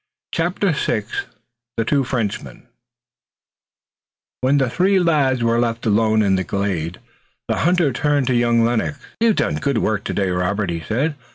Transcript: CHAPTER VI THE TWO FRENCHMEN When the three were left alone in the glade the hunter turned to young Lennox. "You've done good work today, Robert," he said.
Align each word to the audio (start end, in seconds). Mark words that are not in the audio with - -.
CHAPTER 0.31 0.71
VI 0.71 1.03
THE 1.77 1.85
TWO 1.85 2.03
FRENCHMEN 2.03 2.63
When 4.41 4.57
the 4.57 4.67
three 4.67 4.97
were 4.99 5.59
left 5.59 5.85
alone 5.85 6.23
in 6.23 6.37
the 6.37 6.43
glade 6.43 6.99
the 7.47 7.57
hunter 7.57 7.93
turned 7.93 8.25
to 8.25 8.33
young 8.35 8.63
Lennox. 8.63 8.97
"You've 9.19 9.35
done 9.35 9.57
good 9.57 9.77
work 9.77 10.03
today, 10.03 10.31
Robert," 10.31 10.71
he 10.71 10.79
said. 10.79 11.13